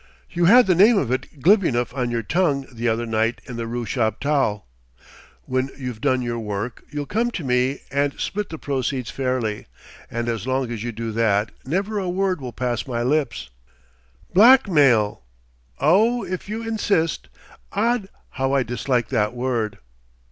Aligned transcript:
You 0.31 0.45
had 0.45 0.65
the 0.65 0.73
name 0.73 0.97
of 0.97 1.11
it 1.11 1.43
glib 1.43 1.63
enough 1.63 1.93
on 1.93 2.09
your 2.09 2.23
tongue 2.23 2.65
the 2.71 2.87
other 2.87 3.05
night 3.05 3.39
in 3.45 3.55
the 3.55 3.67
rue 3.67 3.85
Chaptal.... 3.85 4.63
When 5.45 5.69
you've 5.77 6.01
done 6.01 6.23
your 6.23 6.39
work, 6.39 6.83
you'll 6.89 7.05
come 7.05 7.29
to 7.29 7.43
me 7.43 7.81
and 7.91 8.19
split 8.19 8.49
the 8.49 8.57
proceeds 8.57 9.11
fairly 9.11 9.67
and 10.09 10.27
as 10.27 10.47
long 10.47 10.71
as 10.71 10.83
you 10.83 10.91
do 10.91 11.11
that, 11.11 11.51
never 11.65 11.99
a 11.99 12.09
word 12.09 12.41
will 12.41 12.51
pass 12.51 12.87
my 12.87 13.03
lips!" 13.03 13.51
"Blackmail...!" 14.33 15.21
"Oh, 15.79 16.25
if 16.25 16.49
you 16.49 16.63
insist! 16.67 17.29
Odd, 17.71 18.09
how 18.31 18.53
I 18.53 18.63
dislike 18.63 19.09
that 19.09 19.35
word!" 19.35 19.77